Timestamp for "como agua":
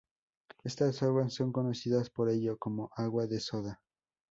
2.57-3.27